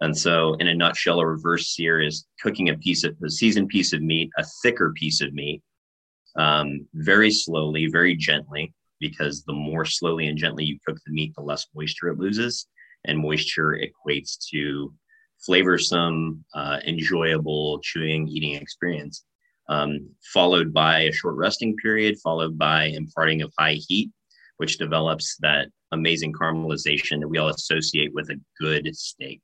And 0.00 0.18
so, 0.18 0.54
in 0.54 0.66
a 0.66 0.74
nutshell, 0.74 1.20
a 1.20 1.26
reverse 1.26 1.68
sear 1.68 2.00
is 2.00 2.26
cooking 2.42 2.70
a 2.70 2.74
piece 2.78 3.04
of 3.04 3.14
a 3.24 3.30
seasoned 3.30 3.68
piece 3.68 3.92
of 3.92 4.02
meat, 4.02 4.30
a 4.36 4.44
thicker 4.64 4.92
piece 4.92 5.20
of 5.20 5.32
meat, 5.34 5.62
um, 6.36 6.86
very 6.94 7.30
slowly, 7.30 7.86
very 7.86 8.14
gently, 8.16 8.72
because 9.00 9.44
the 9.44 9.52
more 9.52 9.84
slowly 9.84 10.28
and 10.28 10.38
gently 10.38 10.64
you 10.64 10.78
cook 10.86 10.98
the 11.04 11.12
meat, 11.12 11.34
the 11.36 11.42
less 11.42 11.66
moisture 11.74 12.08
it 12.08 12.18
loses. 12.18 12.66
And 13.04 13.18
moisture 13.18 13.78
equates 13.78 14.38
to 14.50 14.92
flavorsome, 15.46 16.40
uh, 16.54 16.78
enjoyable 16.86 17.80
chewing, 17.80 18.28
eating 18.28 18.54
experience. 18.54 19.24
Um, 19.68 20.10
followed 20.32 20.74
by 20.74 21.00
a 21.00 21.12
short 21.12 21.36
resting 21.36 21.76
period, 21.76 22.18
followed 22.22 22.58
by 22.58 22.86
imparting 22.86 23.42
of 23.42 23.52
high 23.58 23.78
heat, 23.88 24.10
which 24.58 24.78
develops 24.78 25.36
that 25.38 25.68
amazing 25.92 26.32
caramelization 26.32 27.20
that 27.20 27.28
we 27.28 27.38
all 27.38 27.48
associate 27.48 28.12
with 28.12 28.30
a 28.30 28.40
good 28.60 28.94
steak. 28.94 29.40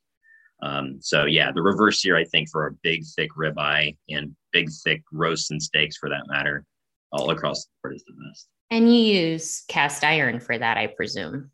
Um, 0.62 0.98
so 1.00 1.24
yeah, 1.24 1.52
the 1.52 1.62
reverse 1.62 2.02
sear, 2.02 2.16
I 2.16 2.24
think, 2.24 2.50
for 2.50 2.66
a 2.66 2.72
big, 2.82 3.04
thick 3.16 3.30
ribeye 3.36 3.96
and 4.10 4.36
big, 4.52 4.68
thick 4.84 5.02
roasts 5.12 5.50
and 5.50 5.62
steaks, 5.62 5.96
for 5.96 6.10
that 6.10 6.26
matter, 6.28 6.64
all 7.12 7.30
across 7.30 7.64
the 7.64 7.70
board 7.82 7.96
is 7.96 8.04
the 8.04 8.12
best. 8.12 8.48
And 8.70 8.88
you 8.88 9.00
use 9.00 9.64
cast 9.68 10.04
iron 10.04 10.40
for 10.40 10.56
that, 10.56 10.76
I 10.76 10.88
presume. 10.88 11.50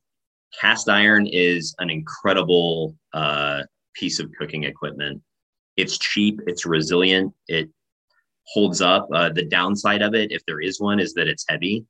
Cast 0.60 0.88
iron 0.88 1.26
is 1.26 1.74
an 1.78 1.90
incredible 1.90 2.96
uh, 3.12 3.62
piece 3.94 4.20
of 4.20 4.30
cooking 4.38 4.64
equipment. 4.64 5.22
It's 5.76 5.98
cheap, 5.98 6.40
it's 6.46 6.66
resilient, 6.66 7.32
it 7.48 7.68
holds 8.48 8.80
up. 8.80 9.08
Uh, 9.12 9.30
the 9.30 9.44
downside 9.44 10.02
of 10.02 10.14
it, 10.14 10.30
if 10.30 10.44
there 10.46 10.60
is 10.60 10.80
one, 10.80 11.00
is 11.00 11.14
that 11.14 11.28
it's 11.28 11.44
heavy. 11.48 11.84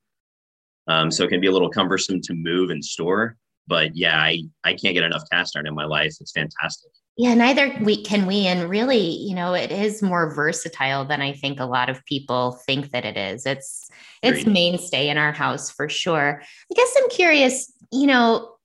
Um, 0.88 1.10
so 1.10 1.24
it 1.24 1.28
can 1.28 1.40
be 1.40 1.48
a 1.48 1.52
little 1.52 1.70
cumbersome 1.70 2.20
to 2.22 2.34
move 2.34 2.70
and 2.70 2.84
store. 2.84 3.36
But 3.66 3.96
yeah, 3.96 4.20
I, 4.20 4.42
I 4.64 4.74
can't 4.74 4.94
get 4.94 5.04
enough 5.04 5.24
cast 5.30 5.56
iron 5.56 5.66
in 5.66 5.74
my 5.74 5.84
life. 5.84 6.14
It's 6.20 6.32
fantastic. 6.32 6.90
Yeah, 7.18 7.34
neither 7.34 7.74
we 7.80 8.02
can 8.02 8.26
we. 8.26 8.46
And 8.46 8.68
really, 8.68 8.98
you 9.00 9.34
know, 9.34 9.54
it 9.54 9.72
is 9.72 10.02
more 10.02 10.34
versatile 10.34 11.06
than 11.06 11.22
I 11.22 11.32
think 11.32 11.60
a 11.60 11.64
lot 11.64 11.88
of 11.88 12.04
people 12.04 12.60
think 12.66 12.90
that 12.90 13.06
it 13.06 13.16
is. 13.16 13.46
It's 13.46 13.88
it's 14.22 14.44
Great. 14.44 14.52
mainstay 14.52 15.08
in 15.08 15.16
our 15.16 15.32
house 15.32 15.70
for 15.70 15.88
sure. 15.88 16.42
I 16.42 16.74
guess 16.74 16.94
I'm 16.98 17.08
curious, 17.08 17.72
you 17.90 18.06
know, 18.06 18.56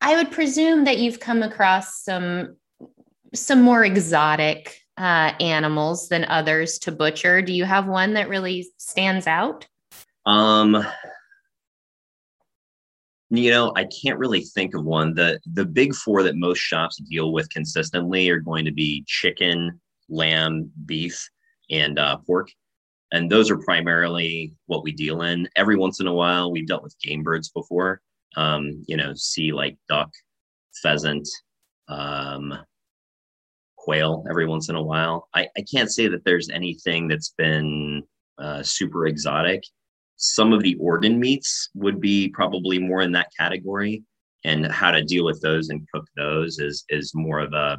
I 0.00 0.16
would 0.16 0.30
presume 0.30 0.84
that 0.84 0.98
you've 0.98 1.20
come 1.20 1.42
across 1.42 2.02
some 2.02 2.56
some 3.34 3.60
more 3.60 3.84
exotic 3.84 4.80
uh, 4.96 5.32
animals 5.40 6.08
than 6.08 6.24
others 6.24 6.78
to 6.80 6.92
butcher. 6.92 7.42
Do 7.42 7.52
you 7.52 7.64
have 7.64 7.86
one 7.86 8.14
that 8.14 8.28
really 8.28 8.68
stands 8.78 9.26
out? 9.26 9.66
Um, 10.26 10.84
you 13.30 13.50
know, 13.50 13.72
I 13.76 13.84
can't 13.84 14.18
really 14.18 14.40
think 14.40 14.74
of 14.74 14.84
one. 14.84 15.14
The 15.14 15.40
the 15.52 15.64
big 15.64 15.94
four 15.94 16.22
that 16.24 16.36
most 16.36 16.58
shops 16.58 16.96
deal 16.96 17.32
with 17.32 17.48
consistently 17.50 18.28
are 18.28 18.40
going 18.40 18.64
to 18.64 18.72
be 18.72 19.04
chicken, 19.06 19.80
lamb, 20.08 20.70
beef, 20.86 21.28
and 21.70 21.98
uh, 21.98 22.16
pork. 22.26 22.48
And 23.12 23.30
those 23.30 23.50
are 23.50 23.58
primarily 23.58 24.52
what 24.66 24.82
we 24.82 24.92
deal 24.92 25.22
in. 25.22 25.48
Every 25.56 25.76
once 25.76 26.00
in 26.00 26.06
a 26.06 26.12
while, 26.12 26.50
we've 26.50 26.66
dealt 26.66 26.82
with 26.82 27.00
game 27.00 27.22
birds 27.22 27.48
before. 27.50 28.00
Um, 28.36 28.84
you 28.86 28.96
know, 28.96 29.12
see 29.14 29.52
like 29.52 29.76
duck, 29.88 30.10
pheasant, 30.82 31.28
um, 31.88 32.56
quail 33.76 34.24
every 34.28 34.46
once 34.46 34.68
in 34.68 34.76
a 34.76 34.82
while. 34.82 35.28
I, 35.34 35.48
I 35.56 35.64
can't 35.72 35.90
say 35.90 36.06
that 36.08 36.24
there's 36.24 36.50
anything 36.50 37.08
that's 37.08 37.34
been 37.36 38.02
uh, 38.38 38.62
super 38.62 39.06
exotic 39.06 39.64
some 40.20 40.52
of 40.52 40.62
the 40.62 40.74
organ 40.74 41.18
meats 41.18 41.70
would 41.74 41.98
be 41.98 42.28
probably 42.28 42.78
more 42.78 43.00
in 43.00 43.12
that 43.12 43.32
category. 43.38 44.04
And 44.44 44.66
how 44.66 44.90
to 44.90 45.02
deal 45.02 45.24
with 45.24 45.40
those 45.42 45.68
and 45.68 45.86
cook 45.92 46.06
those 46.16 46.58
is 46.58 46.84
is 46.88 47.12
more 47.14 47.40
of 47.40 47.52
a 47.52 47.76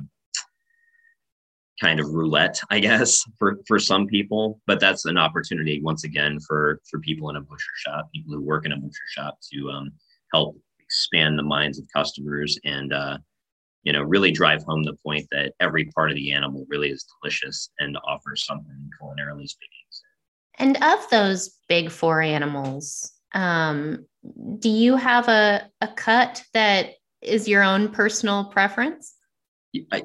kind 1.80 2.00
of 2.00 2.08
roulette 2.10 2.62
i 2.70 2.80
guess 2.80 3.24
for 3.40 3.58
for 3.68 3.80
some 3.80 4.06
people. 4.06 4.60
But 4.68 4.80
that's 4.80 5.06
an 5.06 5.18
opportunity 5.18 5.82
once 5.82 6.04
again 6.04 6.40
for 6.48 6.80
for 6.90 7.00
people 7.00 7.30
in 7.30 7.36
a 7.36 7.42
butcher 7.42 7.76
shop 7.78 8.10
people 8.14 8.34
who 8.36 8.42
work 8.42 8.66
in 8.66 8.74
a 8.74 8.78
butcher 8.78 9.08
shop 9.10 9.40
to 9.52 9.70
um, 9.72 9.92
help 10.34 10.56
expand 10.80 11.40
the 11.40 11.44
minds 11.44 11.80
of 11.80 11.86
customers 11.96 12.60
and 12.64 12.94
uh, 12.94 13.18
you 13.84 13.94
know 13.94 14.04
really 14.04 14.32
drive 14.32 14.64
home 14.64 14.84
the 14.84 14.98
point 15.06 15.26
that 15.32 15.54
every 15.60 15.86
part 15.96 16.12
of 16.12 16.16
the 16.16 16.32
animal 16.32 16.66
really 16.70 16.90
is 16.90 17.08
delicious 17.22 17.70
and 17.80 17.98
offers 18.08 18.46
something 18.46 18.90
culinarily 19.02 19.48
speaking 19.48 19.81
and 20.62 20.78
of 20.84 21.10
those 21.10 21.58
big 21.68 21.90
four 21.90 22.22
animals, 22.22 23.12
um, 23.34 24.06
do 24.60 24.70
you 24.70 24.96
have 24.96 25.28
a, 25.28 25.68
a 25.82 25.88
cut 25.88 26.44
that 26.54 26.92
is 27.22 27.48
your 27.48 27.64
own 27.64 27.90
personal 27.90 28.46
preference? 28.46 29.16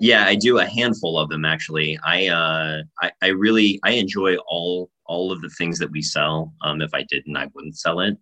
Yeah, 0.01 0.25
I 0.25 0.35
do 0.37 0.59
a 0.59 0.65
handful 0.65 1.19
of 1.19 1.29
them 1.29 1.45
actually. 1.45 1.99
I 2.05 2.29
uh, 2.29 2.83
I, 3.03 3.11
I 3.23 3.29
really 3.29 3.81
I 3.85 3.93
enjoy 3.93 4.37
all 4.49 4.91
all 5.07 5.31
of 5.31 5.43
the 5.43 5.51
things 5.51 5.79
that 5.79 5.91
we 5.91 6.03
sell. 6.03 6.55
Um, 6.63 6.81
if 6.81 6.95
I 6.95 7.03
didn't, 7.03 7.37
I 7.37 7.49
wouldn't 7.55 7.77
sell 7.77 8.01
it. 8.01 8.17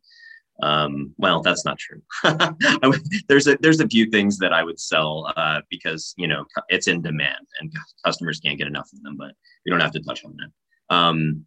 Um, 0.62 1.14
well, 1.18 1.42
that's 1.42 1.64
not 1.64 1.78
true. 1.78 2.00
there's 3.28 3.46
a 3.46 3.58
there's 3.60 3.80
a 3.80 3.88
few 3.88 4.10
things 4.10 4.38
that 4.38 4.52
I 4.52 4.64
would 4.64 4.80
sell 4.80 5.32
uh, 5.36 5.60
because 5.68 6.14
you 6.16 6.26
know 6.26 6.46
it's 6.68 6.88
in 6.88 7.02
demand 7.02 7.46
and 7.60 7.72
customers 8.04 8.40
can't 8.40 8.58
get 8.58 8.66
enough 8.66 8.90
of 8.92 9.02
them. 9.02 9.16
But 9.16 9.32
we 9.64 9.70
don't 9.70 9.80
have 9.80 9.92
to 9.92 10.00
touch 10.00 10.24
on 10.24 10.36
that. 10.36 10.94
Um, 10.94 11.44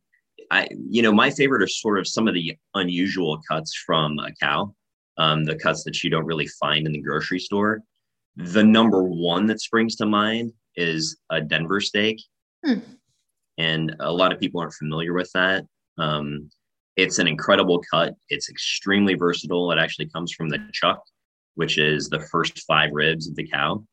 I, 0.52 0.68
you 0.90 1.02
know, 1.02 1.12
my 1.12 1.30
favorite 1.30 1.62
are 1.62 1.68
sort 1.68 2.00
of 2.00 2.08
some 2.08 2.28
of 2.28 2.34
the 2.34 2.56
unusual 2.74 3.42
cuts 3.50 3.76
from 3.86 4.18
a 4.20 4.32
cow, 4.42 4.74
um, 5.18 5.44
the 5.44 5.56
cuts 5.56 5.84
that 5.84 6.04
you 6.04 6.10
don't 6.10 6.26
really 6.26 6.48
find 6.48 6.86
in 6.86 6.94
the 6.94 7.02
grocery 7.02 7.40
store. 7.40 7.82
The 8.36 8.64
number 8.64 9.04
one 9.04 9.48
that 9.48 9.62
springs 9.62 9.96
to 9.98 10.06
mind 10.06 10.54
is 10.76 11.18
a 11.30 11.42
Denver 11.42 11.82
steak. 11.82 12.22
Hmm. 12.66 12.80
And 13.58 13.96
a 14.00 14.12
lot 14.12 14.32
of 14.32 14.40
people 14.40 14.62
aren't 14.62 14.74
familiar 14.74 15.14
with 15.14 15.32
that. 15.34 15.66
Um, 15.98 16.50
it's 16.96 17.20
an 17.20 17.28
incredible 17.28 17.82
cut. 17.92 18.16
It's 18.30 18.50
extremely 18.50 19.16
versatile. 19.16 19.72
It 19.72 19.80
actually 19.80 20.10
comes 20.10 20.34
from 20.34 20.50
the 20.50 20.60
chuck, 20.74 21.02
which 21.56 21.78
is 21.78 22.10
the 22.10 22.20
first 22.32 22.60
five 22.68 22.92
ribs 22.94 23.28
of 23.28 23.36
the 23.36 23.48
cow. 23.48 23.84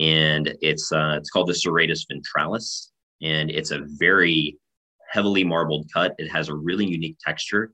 And 0.00 0.54
it's 0.60 0.92
uh, 0.92 1.16
it's 1.18 1.30
called 1.30 1.48
the 1.48 1.52
serratus 1.52 2.06
ventralis. 2.10 2.88
And 3.22 3.50
it's 3.50 3.72
a 3.72 3.84
very 3.98 4.56
heavily 5.08 5.44
marbled 5.44 5.90
cut. 5.92 6.14
It 6.18 6.30
has 6.30 6.48
a 6.48 6.54
really 6.54 6.86
unique 6.86 7.18
texture. 7.24 7.72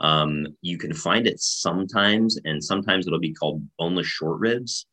Um, 0.00 0.46
you 0.60 0.76
can 0.76 0.92
find 0.92 1.26
it 1.26 1.40
sometimes, 1.40 2.38
and 2.44 2.62
sometimes 2.62 3.06
it'll 3.06 3.20
be 3.20 3.32
called 3.32 3.66
boneless 3.78 4.06
short 4.06 4.40
ribs. 4.40 4.86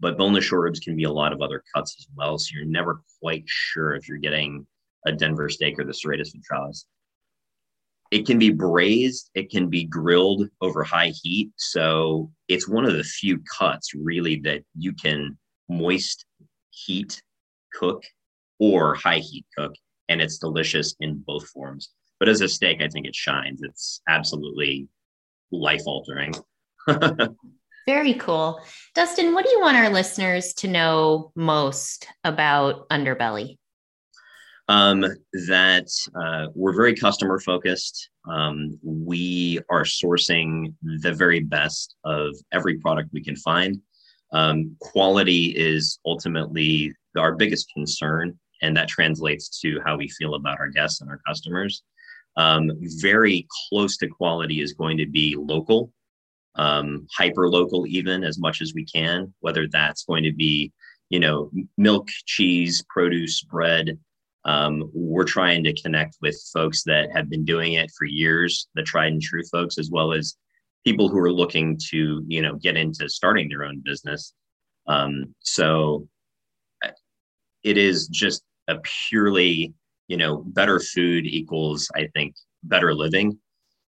But 0.00 0.18
boneless 0.18 0.44
short 0.44 0.62
ribs 0.62 0.80
can 0.80 0.96
be 0.96 1.04
a 1.04 1.12
lot 1.12 1.32
of 1.32 1.40
other 1.40 1.62
cuts 1.74 1.96
as 1.98 2.08
well. 2.16 2.38
So 2.38 2.50
you're 2.54 2.64
never 2.64 3.02
quite 3.20 3.44
sure 3.46 3.94
if 3.94 4.08
you're 4.08 4.18
getting 4.18 4.66
a 5.06 5.12
Denver 5.12 5.48
steak 5.48 5.78
or 5.78 5.84
the 5.84 5.92
serratus 5.92 6.34
ventralis. 6.34 6.84
It 8.10 8.26
can 8.26 8.38
be 8.38 8.50
braised, 8.50 9.30
it 9.34 9.50
can 9.50 9.68
be 9.68 9.84
grilled 9.84 10.48
over 10.60 10.84
high 10.84 11.12
heat. 11.22 11.50
So 11.56 12.30
it's 12.48 12.68
one 12.68 12.84
of 12.84 12.92
the 12.92 13.04
few 13.04 13.38
cuts 13.58 13.94
really 13.94 14.36
that 14.40 14.62
you 14.76 14.92
can 14.92 15.38
moist 15.68 16.26
heat 16.70 17.22
cook 17.72 18.02
or 18.58 18.94
high 18.94 19.18
heat 19.18 19.46
cook 19.56 19.74
and 20.08 20.20
it's 20.20 20.38
delicious 20.38 20.94
in 21.00 21.22
both 21.26 21.48
forms. 21.48 21.90
But 22.18 22.28
as 22.28 22.40
a 22.40 22.48
steak, 22.48 22.80
I 22.80 22.88
think 22.88 23.06
it 23.06 23.14
shines. 23.14 23.62
It's 23.62 24.00
absolutely 24.08 24.88
life 25.50 25.82
altering. 25.86 26.34
Very 27.86 28.14
cool. 28.14 28.60
Dustin, 28.94 29.34
what 29.34 29.44
do 29.44 29.50
you 29.50 29.60
want 29.60 29.76
our 29.76 29.90
listeners 29.90 30.52
to 30.54 30.68
know 30.68 31.32
most 31.34 32.06
about 32.22 32.88
Underbelly? 32.90 33.58
Um, 34.68 35.04
that 35.48 35.88
uh, 36.14 36.46
we're 36.54 36.76
very 36.76 36.94
customer 36.94 37.40
focused. 37.40 38.08
Um, 38.30 38.78
we 38.84 39.58
are 39.68 39.82
sourcing 39.82 40.72
the 40.82 41.12
very 41.12 41.40
best 41.40 41.96
of 42.04 42.36
every 42.52 42.78
product 42.78 43.10
we 43.12 43.24
can 43.24 43.36
find. 43.36 43.80
Um, 44.32 44.76
quality 44.80 45.46
is 45.46 45.98
ultimately 46.06 46.94
our 47.18 47.34
biggest 47.34 47.70
concern 47.74 48.38
and 48.62 48.76
that 48.76 48.88
translates 48.88 49.60
to 49.60 49.80
how 49.84 49.96
we 49.96 50.08
feel 50.08 50.34
about 50.34 50.58
our 50.58 50.68
guests 50.68 51.00
and 51.00 51.10
our 51.10 51.20
customers. 51.26 51.82
Um, 52.36 52.70
very 53.00 53.46
close 53.68 53.96
to 53.98 54.08
quality 54.08 54.60
is 54.62 54.72
going 54.72 54.96
to 54.98 55.06
be 55.06 55.36
local, 55.36 55.92
um, 56.54 57.06
hyper 57.14 57.48
local, 57.48 57.86
even 57.86 58.24
as 58.24 58.38
much 58.38 58.62
as 58.62 58.72
we 58.74 58.84
can. 58.86 59.34
Whether 59.40 59.66
that's 59.68 60.04
going 60.04 60.24
to 60.24 60.32
be, 60.32 60.72
you 61.10 61.20
know, 61.20 61.50
milk, 61.76 62.08
cheese, 62.24 62.82
produce, 62.88 63.42
bread. 63.42 63.98
Um, 64.44 64.90
we're 64.92 65.24
trying 65.24 65.62
to 65.64 65.82
connect 65.82 66.16
with 66.20 66.36
folks 66.52 66.82
that 66.84 67.10
have 67.14 67.28
been 67.28 67.44
doing 67.44 67.74
it 67.74 67.90
for 67.96 68.06
years, 68.06 68.68
the 68.74 68.82
tried 68.82 69.12
and 69.12 69.22
true 69.22 69.44
folks, 69.52 69.78
as 69.78 69.90
well 69.90 70.12
as 70.12 70.36
people 70.84 71.08
who 71.08 71.18
are 71.18 71.32
looking 71.32 71.78
to, 71.90 72.24
you 72.26 72.42
know, 72.42 72.56
get 72.56 72.76
into 72.76 73.08
starting 73.08 73.48
their 73.48 73.64
own 73.64 73.80
business. 73.84 74.34
Um, 74.88 75.34
so 75.40 76.08
it 77.62 77.78
is 77.78 78.08
just 78.08 78.42
a 78.68 78.78
purely, 79.08 79.74
you 80.08 80.16
know, 80.16 80.38
better 80.48 80.80
food 80.80 81.26
equals, 81.26 81.90
I 81.94 82.08
think, 82.14 82.34
better 82.64 82.94
living. 82.94 83.38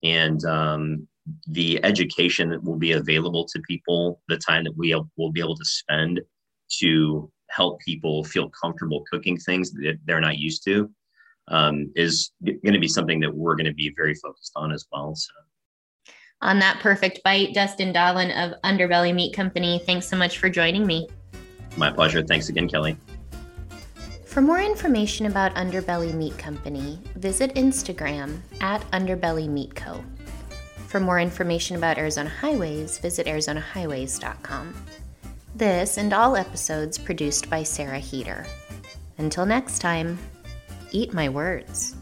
And 0.03 0.45
um, 0.45 1.09
the 1.49 1.83
education 1.85 2.51
that 2.51 2.63
will 2.63 2.77
be 2.77 2.93
available 2.93 3.47
to 3.47 3.61
people, 3.61 4.21
the 4.29 4.39
time 4.39 4.65
that 4.65 4.77
we 4.77 4.95
will 5.17 5.33
be 5.33 5.41
able 5.41 5.57
to 5.57 5.65
spend 5.65 6.21
to 6.81 7.31
help 7.51 7.81
people 7.81 8.25
feel 8.25 8.51
comfortable 8.51 9.05
cooking 9.11 9.39
things 9.39 9.73
that 9.73 9.99
they're 10.05 10.21
not 10.21 10.39
used 10.39 10.65
to 10.65 10.91
um, 11.49 11.91
is 11.97 12.33
going 12.45 12.75
to 12.75 12.79
be 12.79 12.89
something 12.89 13.21
that 13.21 13.35
we're 13.35 13.57
going 13.57 13.67
to 13.67 13.75
be 13.75 13.93
very 13.97 14.15
focused 14.15 14.53
on 14.55 14.73
as 14.73 14.87
well. 14.93 15.15
So. 15.15 15.33
On 16.43 16.59
that 16.61 16.79
perfect 16.81 17.21
bite, 17.25 17.55
Dustin 17.55 17.93
Dahlin 17.93 18.31
of 18.37 18.61
Underbelly 18.63 19.15
Meat 19.15 19.35
Company, 19.35 19.81
thanks 19.85 20.07
so 20.07 20.17
much 20.17 20.39
for 20.39 20.49
joining 20.49 20.87
me. 20.87 21.09
My 21.77 21.91
pleasure. 21.91 22.23
Thanks 22.23 22.49
again, 22.49 22.69
Kelly. 22.69 22.97
For 24.29 24.43
more 24.43 24.61
information 24.61 25.25
about 25.25 25.55
Underbelly 25.55 26.13
Meat 26.13 26.37
Company, 26.37 27.01
visit 27.17 27.55
Instagram 27.55 28.41
at 28.61 28.83
Underbelly 28.91 29.49
Meat 29.49 29.75
Co. 29.75 30.05
For 30.87 31.01
more 31.01 31.19
information 31.19 31.77
about 31.77 31.97
Arizona 31.97 32.29
Highways, 32.29 32.99
visit 32.99 33.27
arizonahighways.com. 33.27 34.75
This 35.55 35.97
and 35.97 36.13
all 36.13 36.37
episodes 36.37 36.99
produced 36.99 37.49
by 37.49 37.63
Sarah 37.63 37.99
Heater. 37.99 38.47
Until 39.17 39.47
next 39.47 39.79
time, 39.79 40.19
eat 40.93 41.15
my 41.15 41.31
words. 41.31 41.97